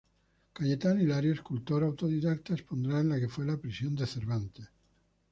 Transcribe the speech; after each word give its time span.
Cayetano 0.55 0.99
Hilario, 0.99 1.31
escultor 1.31 1.83
autodidacta, 1.83 2.55
expondrá 2.55 3.01
en 3.01 3.09
la 3.09 3.19
que 3.19 3.29
fue 3.29 3.45
la 3.45 3.57
prisión 3.57 3.95
de 3.95 4.07
Cervantes. 4.07 4.67